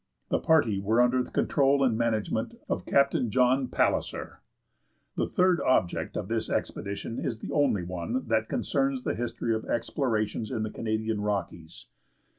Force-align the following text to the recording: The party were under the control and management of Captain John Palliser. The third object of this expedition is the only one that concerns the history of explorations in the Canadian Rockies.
The 0.29 0.39
party 0.39 0.79
were 0.79 0.99
under 0.99 1.21
the 1.21 1.29
control 1.29 1.83
and 1.83 1.95
management 1.95 2.55
of 2.67 2.87
Captain 2.87 3.29
John 3.29 3.67
Palliser. 3.67 4.39
The 5.15 5.29
third 5.29 5.61
object 5.61 6.17
of 6.17 6.27
this 6.27 6.49
expedition 6.49 7.19
is 7.19 7.37
the 7.37 7.51
only 7.51 7.83
one 7.83 8.25
that 8.27 8.49
concerns 8.49 9.03
the 9.03 9.13
history 9.13 9.53
of 9.53 9.63
explorations 9.65 10.49
in 10.49 10.63
the 10.63 10.71
Canadian 10.71 11.21
Rockies. 11.21 11.85